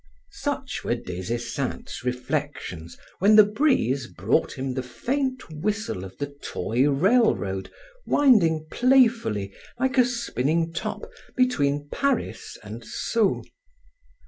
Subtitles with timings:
[0.31, 6.25] Such were Des Esseintes' reflections when the breeze brought him the faint whistle of the
[6.41, 7.69] toy railroad
[8.07, 11.05] winding playfully, like a spinning top,
[11.37, 13.43] between Paris and Sceaux.